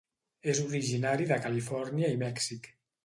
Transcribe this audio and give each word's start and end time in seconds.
És 0.53 0.61
originari 0.63 1.27
de 1.33 1.39
Califòrnia 1.43 2.11
i 2.15 2.21
Mèxic. 2.27 2.73